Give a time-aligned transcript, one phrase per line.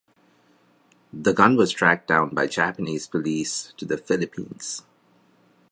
[1.13, 4.81] The gun was tracked down by Japanese police to the Philippines.